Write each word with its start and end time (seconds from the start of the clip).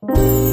Bringing 0.00 0.47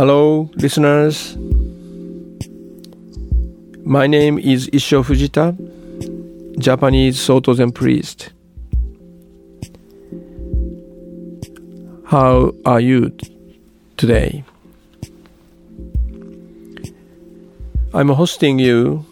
Hello, 0.00 0.48
listeners. 0.54 1.36
My 3.84 4.06
name 4.06 4.38
is 4.38 4.66
Issho 4.70 5.04
Fujita, 5.04 5.52
Japanese 6.58 7.20
Soto 7.20 7.52
Zen 7.52 7.70
priest. 7.70 8.32
How 12.06 12.54
are 12.64 12.80
you 12.80 13.14
today? 13.98 14.42
I'm 17.92 18.08
hosting 18.08 18.58
you 18.58 19.04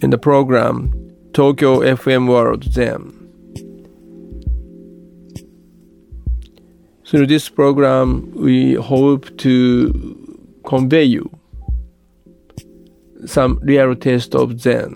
in 0.00 0.10
the 0.10 0.18
program 0.18 0.92
Tokyo 1.32 1.80
FM 1.80 2.28
World 2.28 2.62
Zen. 2.72 3.19
Through 7.10 7.26
this 7.26 7.48
program, 7.48 8.30
we 8.36 8.74
hope 8.74 9.36
to 9.38 10.56
convey 10.64 11.02
you 11.02 11.28
some 13.26 13.58
real 13.64 13.96
taste 13.96 14.36
of 14.36 14.60
Zen, 14.60 14.92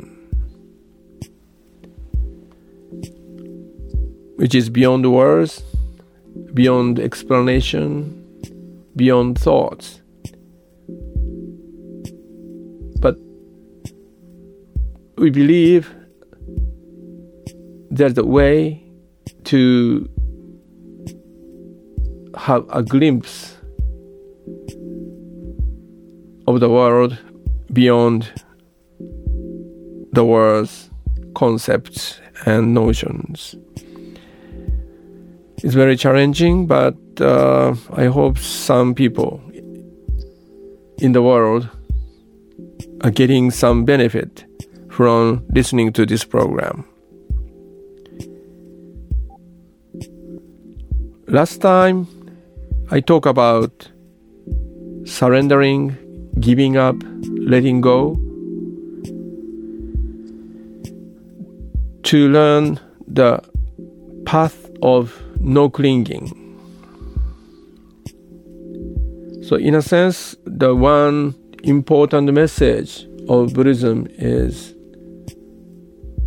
which 4.36 4.54
is 4.54 4.70
beyond 4.70 5.12
words, 5.12 5.64
beyond 6.54 7.00
explanation, 7.00 8.24
beyond 8.94 9.36
thoughts. 9.36 10.00
But 13.00 13.16
we 15.18 15.30
believe 15.30 15.92
there's 17.90 18.16
a 18.16 18.24
way 18.24 18.84
to 19.46 20.08
have 22.44 22.66
a 22.68 22.82
glimpse 22.82 23.56
of 26.46 26.60
the 26.60 26.68
world 26.68 27.18
beyond 27.72 28.30
the 30.12 30.24
world's 30.24 30.90
concepts, 31.34 32.20
and 32.44 32.74
notions. 32.74 33.54
It's 35.62 35.74
very 35.74 35.96
challenging, 35.96 36.66
but 36.66 36.96
uh, 37.18 37.74
I 37.94 38.04
hope 38.04 38.36
some 38.38 38.94
people 38.94 39.40
in 40.98 41.12
the 41.12 41.22
world 41.22 41.66
are 43.00 43.10
getting 43.10 43.50
some 43.50 43.86
benefit 43.86 44.44
from 44.90 45.46
listening 45.54 45.94
to 45.94 46.04
this 46.04 46.24
program. 46.24 46.84
Last 51.26 51.62
time 51.62 52.06
I 52.90 53.00
talk 53.00 53.24
about 53.24 53.90
surrendering, 55.04 55.96
giving 56.38 56.76
up, 56.76 56.96
letting 57.38 57.80
go 57.80 58.14
to 62.02 62.28
learn 62.28 62.78
the 63.06 63.42
path 64.26 64.70
of 64.82 65.18
no 65.40 65.70
clinging. 65.70 66.28
So, 69.44 69.56
in 69.56 69.74
a 69.74 69.82
sense, 69.82 70.36
the 70.44 70.74
one 70.74 71.34
important 71.62 72.32
message 72.34 73.06
of 73.30 73.54
Buddhism 73.54 74.06
is 74.10 74.74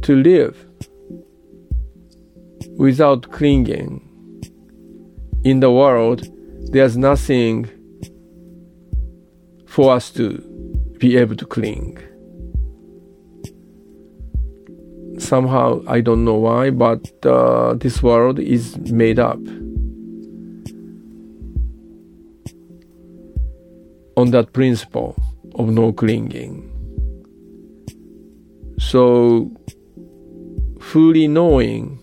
to 0.01 0.15
live 0.15 0.65
without 2.77 3.31
clinging. 3.31 4.03
In 5.43 5.59
the 5.59 5.71
world, 5.71 6.27
there's 6.71 6.97
nothing 6.97 7.69
for 9.67 9.93
us 9.93 10.09
to 10.11 10.39
be 10.99 11.17
able 11.17 11.35
to 11.35 11.45
cling. 11.45 11.97
Somehow, 15.19 15.81
I 15.87 16.01
don't 16.01 16.25
know 16.25 16.35
why, 16.35 16.69
but 16.69 17.11
uh, 17.25 17.73
this 17.75 18.03
world 18.03 18.39
is 18.39 18.77
made 18.77 19.19
up 19.19 19.39
on 24.15 24.31
that 24.31 24.51
principle 24.51 25.15
of 25.55 25.69
no 25.69 25.93
clinging. 25.93 26.73
So, 28.79 29.51
fully 30.79 31.27
knowing 31.27 31.99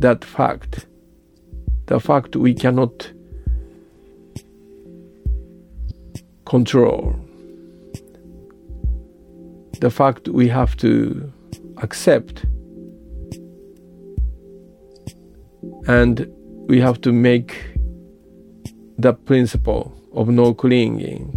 that 0.00 0.24
fact, 0.24 0.86
the 1.86 2.00
fact 2.00 2.36
we 2.36 2.52
cannot 2.52 3.13
control, 6.44 7.14
the 9.80 9.90
fact 9.90 10.28
we 10.28 10.48
have 10.48 10.76
to 10.78 11.32
accept, 11.78 12.44
and 15.86 16.26
we 16.68 16.80
have 16.80 17.00
to 17.02 17.12
make 17.12 17.74
the 18.98 19.12
principle 19.12 19.92
of 20.12 20.28
no 20.28 20.54
clinging 20.54 21.36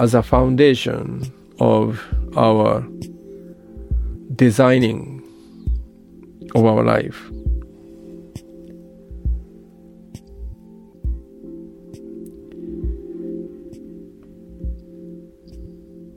as 0.00 0.14
a 0.14 0.22
foundation 0.22 1.32
of 1.60 2.02
our 2.36 2.86
designing 4.36 5.22
of 6.54 6.64
our 6.64 6.84
life. 6.84 7.30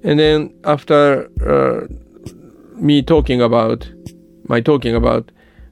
And 0.07 0.18
then 0.18 0.53
after 0.63 1.29
uh, 1.45 1.85
me 2.78 3.01
talking 3.01 3.41
about 3.41 3.91
my 4.47 4.62
talking 4.62 4.95
about 4.95 5.29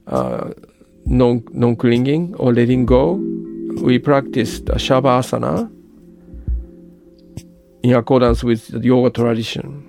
uh, 0.08 0.50
non 1.06 1.42
non 1.52 1.74
clinging 1.74 2.34
or 2.34 2.52
letting 2.52 2.84
go, 2.84 3.14
we 3.80 3.98
practiced 3.98 4.66
shavasana 4.66 5.72
in 7.82 7.94
accordance 7.94 8.44
with 8.44 8.68
the 8.68 8.80
yoga 8.80 9.08
tradition. 9.08 9.82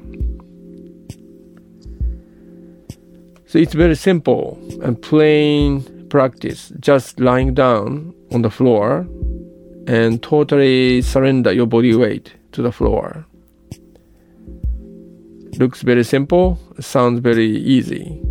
So 3.47 3.59
it's 3.59 3.73
very 3.73 3.95
simple 3.95 4.57
and 4.81 5.01
plain 5.01 6.07
practice, 6.07 6.71
just 6.79 7.19
lying 7.19 7.53
down 7.53 8.13
on 8.31 8.43
the 8.43 8.49
floor 8.49 9.05
and 9.87 10.23
totally 10.23 11.01
surrender 11.01 11.51
your 11.51 11.65
body 11.65 11.93
weight 11.93 12.33
to 12.53 12.61
the 12.61 12.71
floor. 12.71 13.26
Looks 15.59 15.81
very 15.81 16.03
simple, 16.03 16.59
sounds 16.79 17.19
very 17.19 17.47
easy. 17.47 18.21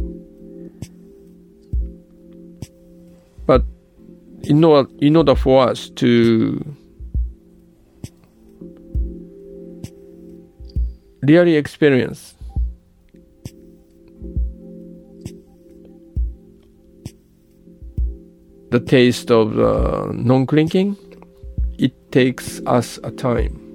But 3.47 3.65
in 4.45 4.63
order, 4.63 4.89
in 4.99 5.17
order 5.17 5.35
for 5.35 5.69
us 5.69 5.91
to 5.91 6.65
really 11.23 11.57
experience 11.57 12.37
the 18.71 18.79
taste 18.79 19.33
of 19.33 19.59
uh, 19.59 20.13
non-clinging, 20.13 20.97
it 21.77 22.13
takes 22.13 22.61
us 22.67 23.01
a 23.03 23.11
time. 23.11 23.66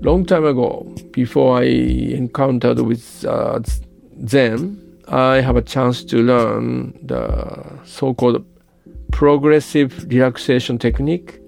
long 0.00 0.24
time 0.24 0.44
ago, 0.44 0.86
before 1.12 1.58
I 1.58 1.64
encountered 1.64 2.80
with 2.80 3.24
uh, 3.24 3.60
Zen, 4.26 4.80
I 5.08 5.40
have 5.40 5.56
a 5.56 5.62
chance 5.62 6.04
to 6.04 6.22
learn 6.22 6.98
the 7.06 7.84
so-called 7.84 8.44
progressive 9.12 10.04
relaxation 10.10 10.78
technique. 10.78 11.38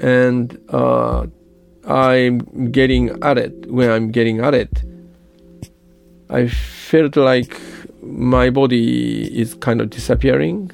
And 0.00 0.58
uh, 0.68 1.26
I'm 1.86 2.70
getting 2.70 3.10
at 3.22 3.38
it. 3.38 3.70
When 3.70 3.90
I'm 3.90 4.10
getting 4.10 4.40
at 4.40 4.54
it, 4.54 4.82
I 6.30 6.46
felt 6.48 7.16
like 7.16 7.60
my 8.02 8.50
body 8.50 9.26
is 9.38 9.54
kind 9.54 9.80
of 9.80 9.90
disappearing 9.90 10.70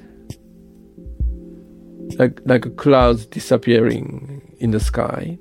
like 2.19 2.40
like 2.44 2.76
clouds 2.76 3.26
disappearing 3.26 4.56
in 4.58 4.70
the 4.70 4.81
sky. 4.81 5.38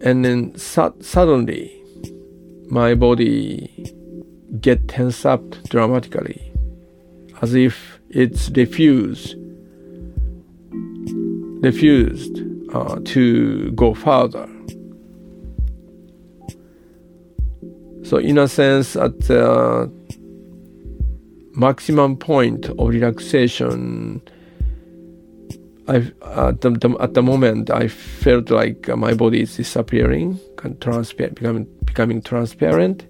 And 0.00 0.24
then 0.24 0.56
su- 0.56 0.94
suddenly, 1.00 1.72
my 2.68 2.94
body 2.94 3.92
get 4.60 4.88
tense 4.88 5.24
up 5.24 5.42
dramatically, 5.68 6.52
as 7.42 7.54
if 7.54 8.00
it's 8.10 8.50
refused 8.50 9.36
refused 11.62 12.42
uh, 12.72 12.98
to 13.04 13.72
go 13.72 13.94
further. 13.94 14.48
So, 18.02 18.18
in 18.18 18.38
a 18.38 18.46
sense, 18.46 18.94
at 18.94 19.18
the 19.22 19.90
maximum 21.56 22.16
point 22.16 22.68
of 22.68 22.88
relaxation, 22.88 24.20
I 25.88 25.96
at 26.22 26.60
the, 26.60 26.96
at 27.00 27.14
the 27.14 27.22
moment 27.22 27.70
I 27.70 27.88
felt 27.88 28.50
like 28.50 28.88
my 28.88 29.14
body 29.14 29.42
is 29.42 29.56
disappearing, 29.56 30.38
transparent, 30.80 31.34
becoming 31.36 31.64
becoming 31.84 32.22
transparent. 32.22 33.06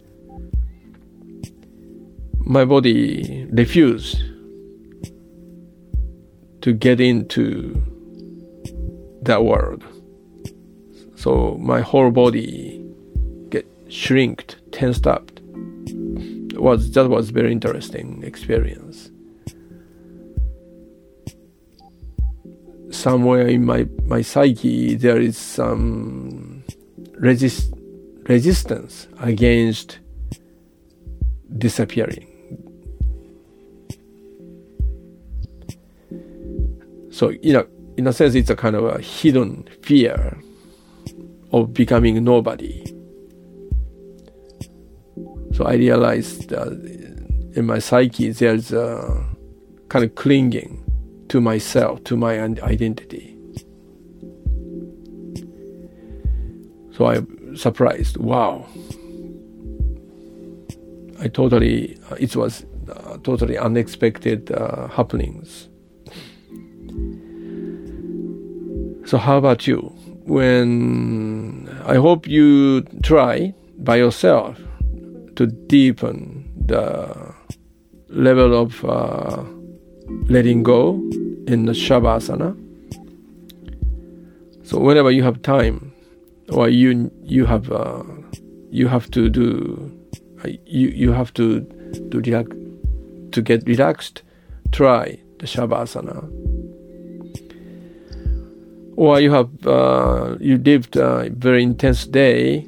My 2.40 2.64
body 2.64 3.46
refused 3.50 4.22
to 6.60 6.72
get 6.72 7.00
into 7.00 7.82
that 9.22 9.44
world. 9.44 9.84
So 11.16 11.56
my 11.60 11.80
whole 11.80 12.12
body 12.12 12.84
get 13.48 13.66
shrinked, 13.88 14.58
tensed 14.70 15.08
up. 15.08 15.30
Was 16.56 16.90
that 16.92 17.08
was 17.08 17.30
very 17.30 17.52
interesting 17.52 18.22
experience. 18.24 19.10
Somewhere 22.90 23.46
in 23.46 23.64
my, 23.64 23.86
my 24.06 24.22
psyche 24.22 24.94
there 24.94 25.20
is 25.20 25.36
some 25.36 26.64
resist, 27.18 27.74
resistance 28.24 29.08
against 29.20 29.98
disappearing. 31.58 32.26
So 37.10 37.30
you 37.30 37.52
know 37.52 37.66
in 37.96 38.06
a 38.06 38.12
sense, 38.12 38.34
it's 38.34 38.50
a 38.50 38.56
kind 38.56 38.76
of 38.76 38.84
a 38.84 39.00
hidden 39.00 39.68
fear 39.82 40.38
of 41.52 41.72
becoming 41.72 42.22
nobody. 42.22 42.84
So 45.56 45.64
I 45.64 45.76
realized 45.76 46.50
that 46.50 46.68
in 47.54 47.64
my 47.64 47.78
psyche, 47.78 48.30
there's 48.30 48.72
a 48.72 49.24
kind 49.88 50.04
of 50.04 50.14
clinging 50.14 50.84
to 51.28 51.40
myself, 51.40 52.04
to 52.04 52.14
my 52.14 52.38
identity. 52.38 53.34
So 56.92 57.06
I'm 57.06 57.56
surprised. 57.56 58.18
Wow. 58.18 58.66
I 61.20 61.28
totally, 61.28 61.98
it 62.20 62.36
was 62.36 62.66
uh, 62.92 63.16
totally 63.24 63.56
unexpected 63.56 64.52
uh, 64.52 64.88
happenings. 64.88 65.70
So 69.08 69.16
how 69.16 69.38
about 69.38 69.66
you? 69.66 69.78
When 70.26 71.74
I 71.86 71.94
hope 71.94 72.28
you 72.28 72.82
try 73.02 73.54
by 73.78 73.96
yourself 73.96 74.60
to 75.36 75.46
deepen 75.46 76.52
the 76.66 77.34
level 78.08 78.54
of 78.54 78.84
uh, 78.84 79.44
letting 80.28 80.62
go 80.62 80.94
in 81.46 81.66
the 81.66 81.72
shavasana. 81.72 82.56
So 84.64 84.78
whenever 84.78 85.10
you 85.10 85.22
have 85.22 85.42
time, 85.42 85.92
or 86.48 86.68
you 86.68 87.10
you 87.22 87.46
have 87.46 87.70
uh, 87.70 88.02
you 88.70 88.88
have 88.88 89.10
to 89.12 89.28
do 89.28 89.92
uh, 90.44 90.48
you 90.64 90.88
you 90.88 91.12
have 91.12 91.32
to 91.34 91.60
to 92.10 92.20
relax 92.20 92.50
to 93.32 93.42
get 93.42 93.66
relaxed. 93.66 94.22
Try 94.72 95.18
the 95.38 95.46
shavasana 95.46 96.46
or 98.96 99.20
you 99.20 99.30
have 99.30 99.50
uh, 99.66 100.36
you 100.40 100.58
lived 100.58 100.96
a 100.96 101.30
very 101.30 101.62
intense 101.62 102.06
day, 102.06 102.66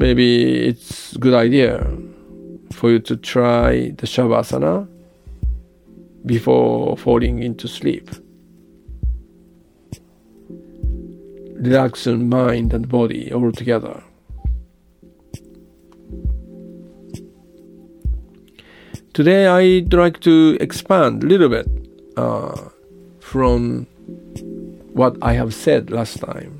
maybe 0.00 0.66
it's 0.66 1.12
a 1.12 1.18
good 1.18 1.34
idea 1.34 1.86
for 2.72 2.90
you 2.90 2.98
to 2.98 3.16
try 3.16 3.90
the 3.98 4.06
shavasana 4.06 4.88
before 6.24 6.96
falling 6.96 7.42
into 7.42 7.68
sleep. 7.68 8.08
Relaxing 11.54 12.30
mind 12.30 12.72
and 12.72 12.88
body 12.88 13.30
all 13.30 13.52
together. 13.52 14.02
Today 19.12 19.48
I'd 19.48 19.92
like 19.92 20.20
to 20.20 20.56
expand 20.60 21.24
a 21.24 21.26
little 21.26 21.50
bit 21.50 21.68
uh, 22.16 22.70
from 23.20 23.84
what 24.94 25.18
I 25.20 25.34
have 25.34 25.52
said 25.52 25.90
last 25.90 26.20
time. 26.20 26.59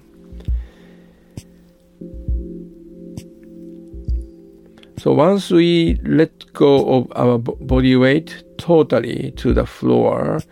So 5.01 5.15
once 5.15 5.51
we 5.51 5.99
let 6.05 6.53
go 6.53 6.99
of 6.99 7.13
our 7.17 7.39
body 7.39 7.97
weight 7.97 8.45
totally 8.59 9.33
to 9.39 9.55
the 9.55 9.65
floor, 9.65 10.43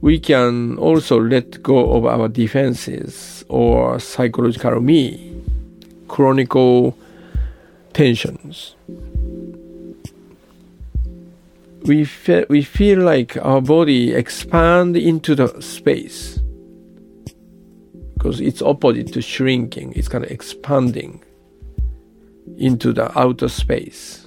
we 0.00 0.18
can 0.18 0.78
also 0.78 1.20
let 1.20 1.62
go 1.62 1.92
of 1.92 2.06
our 2.06 2.26
defenses 2.26 3.44
or 3.50 4.00
psychological 4.00 4.80
me, 4.80 5.38
chronicle 6.08 6.96
tensions. 7.92 8.76
We, 11.82 12.06
fe- 12.06 12.46
we 12.48 12.62
feel 12.62 13.00
like 13.00 13.36
our 13.36 13.60
body 13.60 14.14
expand 14.14 14.96
into 14.96 15.34
the 15.34 15.60
space 15.60 16.40
because 18.14 18.40
it's 18.40 18.62
opposite 18.62 19.12
to 19.12 19.20
shrinking 19.20 19.92
it's 19.94 20.08
kind 20.08 20.24
of 20.24 20.30
expanding 20.30 21.22
into 22.56 22.92
the 22.92 23.16
outer 23.18 23.48
space. 23.48 24.26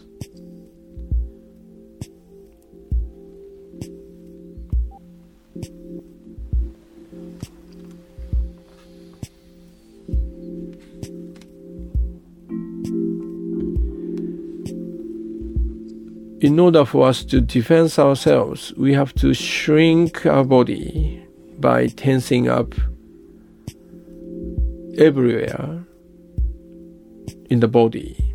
In 16.41 16.57
order 16.57 16.85
for 16.85 17.07
us 17.07 17.25
to 17.25 17.41
defend 17.41 17.99
ourselves, 17.99 18.73
we 18.77 18.93
have 18.93 19.13
to 19.15 19.33
shrink 19.33 20.25
our 20.25 20.45
body 20.45 21.21
by 21.59 21.88
tensing 21.88 22.47
up 22.47 22.73
everywhere 24.97 25.85
in 27.49 27.59
the 27.59 27.67
body 27.67 28.29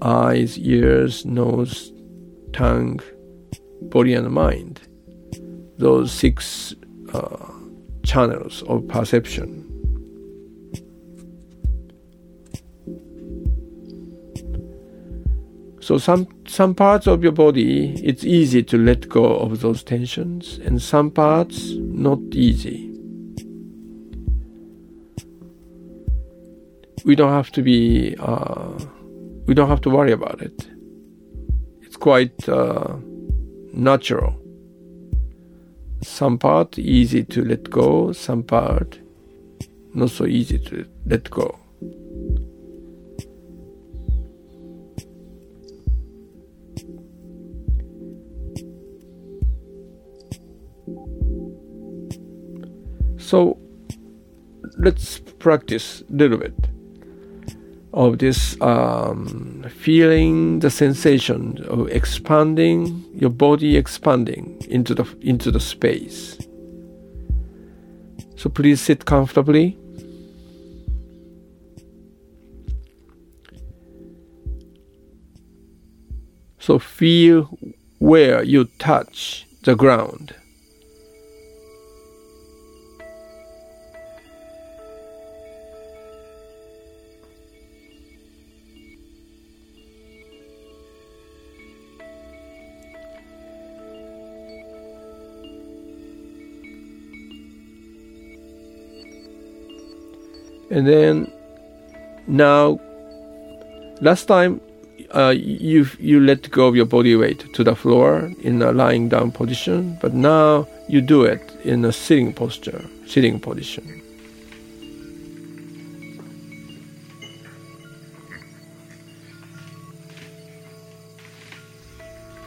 eyes, 0.00 0.58
ears, 0.58 1.24
nose, 1.24 1.92
tongue, 2.52 3.00
body, 3.82 4.14
and 4.14 4.30
mind. 4.30 4.80
Those 5.78 6.12
six 6.12 6.74
uh, 7.12 7.52
channels 8.02 8.62
of 8.64 8.86
perception. 8.88 9.68
So 15.80 15.98
some 15.98 16.28
some 16.46 16.74
parts 16.76 17.08
of 17.08 17.24
your 17.24 17.32
body 17.32 18.00
it's 18.04 18.24
easy 18.24 18.62
to 18.62 18.78
let 18.78 19.08
go 19.08 19.36
of 19.36 19.60
those 19.60 19.82
tensions, 19.82 20.58
and 20.64 20.80
some 20.80 21.10
parts 21.10 21.72
not 21.72 22.20
easy. 22.32 22.91
We 27.04 27.14
don't 27.14 27.32
have 27.32 27.50
to 27.52 27.62
be 27.62 28.16
uh, 28.18 28.78
we 29.46 29.54
don't 29.54 29.68
have 29.68 29.80
to 29.82 29.90
worry 29.90 30.12
about 30.12 30.40
it. 30.40 30.68
It's 31.82 31.96
quite 31.96 32.48
uh, 32.48 32.96
natural. 33.72 34.38
Some 36.02 36.38
part 36.38 36.78
easy 36.78 37.24
to 37.24 37.44
let 37.44 37.70
go 37.70 38.12
some 38.12 38.42
part 38.42 38.98
not 39.94 40.10
so 40.10 40.26
easy 40.26 40.58
to 40.58 40.86
let 41.06 41.30
go. 41.30 41.58
So 53.18 53.58
let's 54.78 55.20
practice 55.38 56.02
a 56.02 56.12
little 56.12 56.38
bit 56.38 56.61
of 57.92 58.18
this 58.18 58.60
um, 58.60 59.64
feeling 59.68 60.60
the 60.60 60.70
sensation 60.70 61.62
of 61.68 61.88
expanding 61.88 63.04
your 63.14 63.30
body 63.30 63.76
expanding 63.76 64.60
into 64.68 64.94
the 64.94 65.04
into 65.20 65.50
the 65.50 65.60
space. 65.60 66.38
So 68.36 68.48
please 68.48 68.80
sit 68.80 69.04
comfortably. 69.04 69.78
So 76.58 76.78
feel 76.78 77.58
where 77.98 78.42
you 78.42 78.64
touch 78.78 79.46
the 79.62 79.74
ground 79.74 80.34
and 100.72 100.86
then 100.86 101.30
now 102.26 102.80
last 104.00 104.24
time 104.26 104.60
uh, 105.14 105.34
you 105.36 105.86
you 106.00 106.18
let 106.18 106.50
go 106.50 106.66
of 106.66 106.74
your 106.74 106.86
body 106.86 107.14
weight 107.14 107.44
to 107.54 107.62
the 107.62 107.76
floor 107.76 108.32
in 108.40 108.62
a 108.62 108.72
lying 108.72 109.08
down 109.08 109.30
position 109.30 109.96
but 110.00 110.14
now 110.14 110.66
you 110.88 111.00
do 111.00 111.22
it 111.22 111.42
in 111.64 111.84
a 111.84 111.92
sitting 111.92 112.32
posture 112.32 112.82
sitting 113.06 113.38
position. 113.38 114.02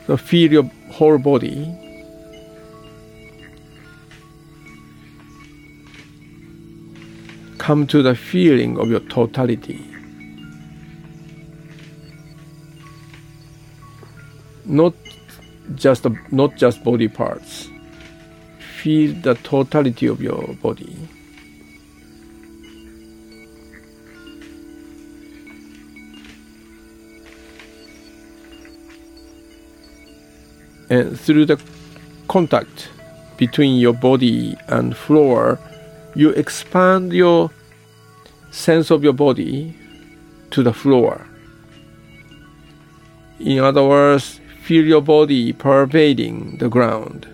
So 0.08 0.18
feel 0.18 0.52
your 0.52 0.72
whole 0.92 1.18
body 1.18 1.85
come 7.66 7.88
to 7.88 8.04
the 8.04 8.14
feeling 8.14 8.78
of 8.78 8.92
your 8.92 9.00
totality. 9.00 9.84
Not 14.66 14.94
just 15.74 16.06
not 16.32 16.58
just 16.58 16.84
body 16.84 17.08
parts. 17.08 17.68
Feel 18.60 19.16
the 19.24 19.34
totality 19.34 20.06
of 20.06 20.22
your 20.22 20.54
body. 20.62 20.96
And 30.92 31.20
through 31.20 31.48
the 31.48 31.60
contact 32.28 32.90
between 33.38 33.80
your 33.80 33.94
body 33.94 34.56
and 34.68 34.96
floor, 34.96 35.58
you 36.14 36.30
expand 36.30 37.12
your 37.12 37.50
sense 38.56 38.90
of 38.90 39.04
your 39.04 39.14
body 39.14 39.76
to 40.50 40.64
the 40.64 40.74
floor. 40.74 41.28
In 43.40 43.60
other 43.60 43.84
words, 43.84 44.40
feel 44.64 44.86
your 44.86 45.02
body 45.02 45.52
pervading 45.52 46.58
the 46.58 46.70
ground. 46.70 47.28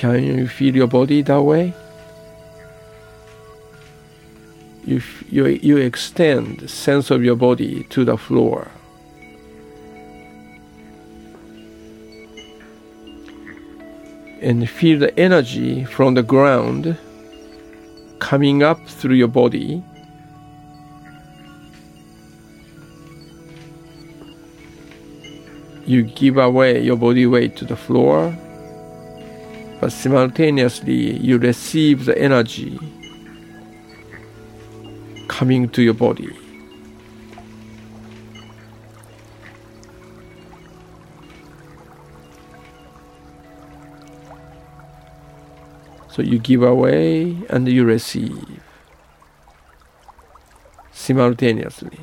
Can 0.00 0.24
you 0.24 0.48
feel 0.48 0.74
your 0.74 0.86
body 0.86 1.20
that 1.20 1.42
way? 1.42 1.74
You, 4.86 5.02
you, 5.28 5.46
you 5.46 5.76
extend 5.76 6.60
the 6.60 6.68
sense 6.68 7.10
of 7.10 7.22
your 7.22 7.36
body 7.36 7.84
to 7.90 8.06
the 8.06 8.16
floor. 8.16 8.70
And 14.40 14.70
feel 14.70 15.00
the 15.00 15.12
energy 15.20 15.84
from 15.84 16.14
the 16.14 16.22
ground 16.22 16.96
coming 18.20 18.62
up 18.62 18.78
through 18.88 19.16
your 19.16 19.28
body. 19.28 19.84
You 25.84 26.04
give 26.04 26.38
away 26.38 26.82
your 26.82 26.96
body 26.96 27.26
weight 27.26 27.54
to 27.58 27.66
the 27.66 27.76
floor 27.76 28.34
but 29.80 29.90
simultaneously 29.90 31.16
you 31.16 31.38
receive 31.38 32.04
the 32.04 32.16
energy 32.18 32.78
coming 35.26 35.68
to 35.70 35.80
your 35.80 35.94
body. 35.94 36.36
So 46.10 46.20
you 46.20 46.38
give 46.38 46.62
away 46.62 47.36
and 47.48 47.66
you 47.66 47.84
receive 47.84 48.62
simultaneously. 50.92 51.98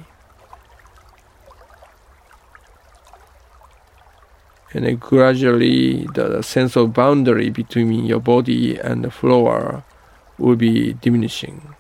And 4.86 5.00
gradually 5.00 6.06
the 6.14 6.42
sense 6.42 6.76
of 6.76 6.94
boundary 6.94 7.50
between 7.50 8.06
your 8.06 8.20
body 8.20 8.78
and 8.78 9.04
the 9.04 9.12
floor 9.12 9.84
will 10.38 10.56
be 10.56 10.94
diminishing. 10.94 11.76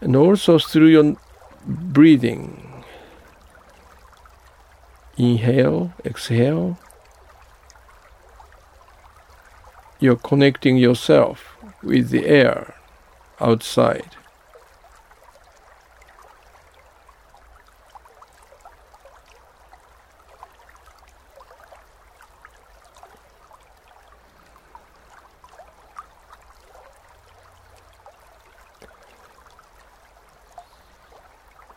And 0.00 0.16
also 0.16 0.58
through 0.58 0.88
your 0.88 1.16
breathing, 1.66 2.59
Inhale, 5.20 5.92
exhale. 6.02 6.78
You're 9.98 10.16
connecting 10.16 10.78
yourself 10.78 11.58
with 11.82 12.08
the 12.08 12.24
air 12.24 12.74
outside. 13.38 14.16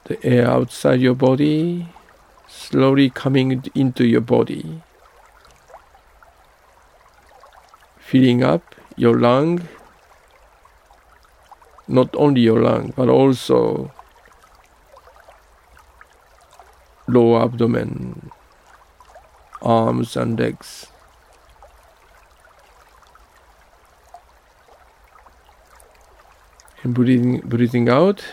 The 0.05 0.25
air 0.25 0.47
outside 0.47 1.01
your 1.01 1.15
body 1.15 1.89
slowly 2.73 3.07
coming 3.07 3.63
into 3.75 4.03
your 4.03 4.19
body, 4.19 4.81
filling 7.99 8.43
up 8.43 8.63
your 8.97 9.19
lung, 9.19 9.61
not 11.87 12.09
only 12.15 12.41
your 12.41 12.63
lung, 12.63 12.91
but 12.95 13.09
also 13.09 13.93
lower 17.07 17.43
abdomen, 17.43 18.31
arms 19.61 20.17
and 20.17 20.39
legs. 20.39 20.87
And 26.81 26.95
breathing, 26.95 27.41
breathing 27.45 27.87
out. 27.87 28.25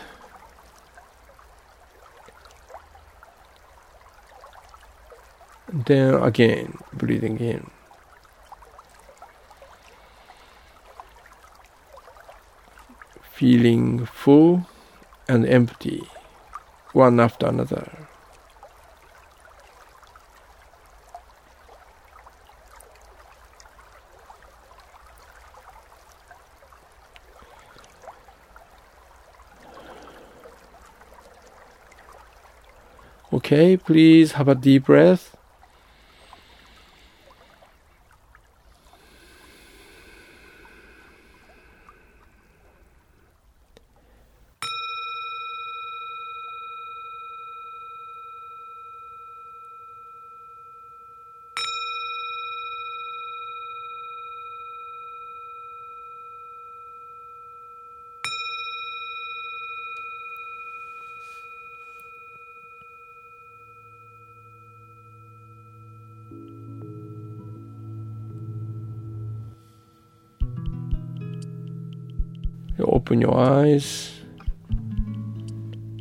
Then 5.72 6.14
again, 6.14 6.78
breathing 6.92 7.38
in. 7.38 7.70
Feeling 13.32 14.04
full 14.04 14.66
and 15.28 15.46
empty, 15.46 16.02
one 16.92 17.20
after 17.20 17.46
another. 17.46 18.08
Okay, 33.32 33.76
please 33.76 34.32
have 34.32 34.48
a 34.48 34.56
deep 34.56 34.86
breath. 34.86 35.36
Open 72.84 73.20
your 73.20 73.36
eyes 73.36 74.12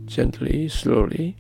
gently, 0.06 0.68
slowly. 0.68 1.38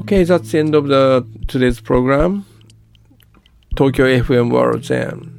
Okay, 0.00 0.22
that's 0.22 0.52
the 0.52 0.58
end 0.58 0.74
of 0.74 0.86
the 0.86 1.26
today's 1.48 1.80
program. 1.80 2.44
Tokyo 3.74 4.06
FM 4.06 4.52
World 4.52 4.84
Zen. 4.84 5.36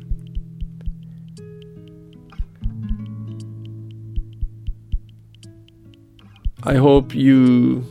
I 6.64 6.76
hope 6.76 7.16
you 7.16 7.86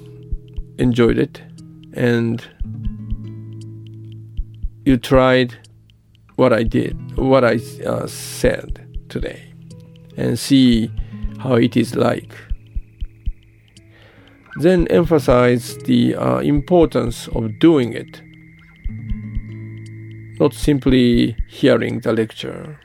enjoyed 0.78 1.18
it 1.18 1.40
and 1.94 2.46
you 4.84 4.98
tried 4.98 5.56
what 6.36 6.52
I 6.52 6.62
did, 6.62 6.96
what 7.16 7.44
I 7.44 7.58
uh, 7.84 8.06
said 8.06 8.86
today, 9.08 9.52
and 10.16 10.38
see 10.38 10.90
how 11.38 11.54
it 11.54 11.76
is 11.76 11.96
like. 11.96 12.32
Then 14.60 14.86
emphasize 14.88 15.76
the 15.84 16.14
uh, 16.14 16.38
importance 16.38 17.28
of 17.28 17.58
doing 17.58 17.92
it, 17.92 18.22
not 20.38 20.54
simply 20.54 21.36
hearing 21.48 22.00
the 22.00 22.12
lecture. 22.12 22.78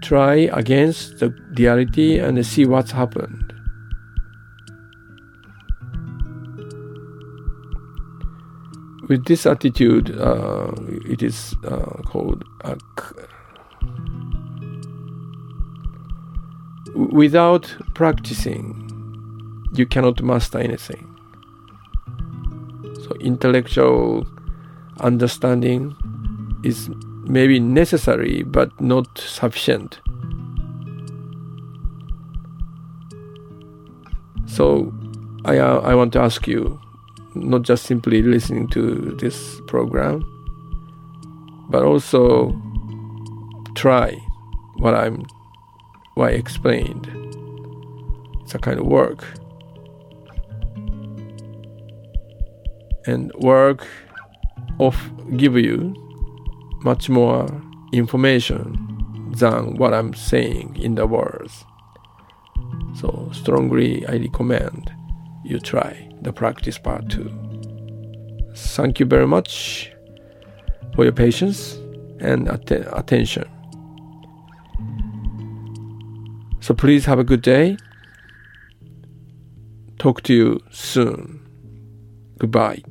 Try 0.00 0.50
against 0.52 1.20
the 1.20 1.30
reality 1.56 2.18
and 2.18 2.44
see 2.44 2.64
what's 2.64 2.90
happened. 2.90 3.41
With 9.12 9.26
this 9.26 9.44
attitude, 9.44 10.18
uh, 10.18 10.72
it 11.04 11.22
is 11.22 11.54
uh, 11.64 12.00
called 12.06 12.44
without 16.94 17.76
practicing, 17.92 18.64
you 19.74 19.84
cannot 19.84 20.22
master 20.22 20.58
anything. 20.58 21.06
So, 23.02 23.14
intellectual 23.20 24.26
understanding 25.00 25.94
is 26.64 26.88
maybe 27.24 27.60
necessary 27.60 28.44
but 28.44 28.80
not 28.80 29.18
sufficient. 29.18 30.00
So, 34.46 34.90
I, 35.44 35.58
uh, 35.58 35.80
I 35.80 35.94
want 35.94 36.14
to 36.14 36.20
ask 36.20 36.46
you 36.46 36.80
not 37.34 37.62
just 37.62 37.84
simply 37.84 38.22
listening 38.22 38.68
to 38.68 39.16
this 39.20 39.60
program, 39.66 40.24
but 41.70 41.82
also 41.82 42.56
try 43.74 44.12
what 44.76 44.94
I'm 44.94 45.24
what 46.14 46.30
I 46.30 46.32
explained. 46.32 47.08
It's 48.42 48.54
a 48.54 48.58
kind 48.58 48.78
of 48.78 48.86
work. 48.86 49.24
And 53.06 53.32
work 53.34 53.86
of 54.78 54.96
give 55.36 55.56
you 55.56 55.94
much 56.82 57.08
more 57.08 57.46
information 57.92 58.78
than 59.32 59.76
what 59.76 59.94
I'm 59.94 60.14
saying 60.14 60.76
in 60.76 60.94
the 60.94 61.06
words. 61.06 61.64
So 62.94 63.30
strongly 63.32 64.06
I 64.06 64.16
recommend 64.16 64.92
you 65.44 65.58
try 65.58 66.08
the 66.22 66.32
practice 66.32 66.78
part 66.78 67.08
too. 67.08 67.30
Thank 68.54 69.00
you 69.00 69.06
very 69.06 69.26
much 69.26 69.92
for 70.94 71.04
your 71.04 71.12
patience 71.12 71.78
and 72.20 72.48
att- 72.48 72.70
attention. 72.70 73.44
So 76.60 76.74
please 76.74 77.06
have 77.06 77.18
a 77.18 77.24
good 77.24 77.42
day. 77.42 77.76
Talk 79.98 80.22
to 80.22 80.34
you 80.34 80.60
soon. 80.70 81.40
Goodbye. 82.38 82.82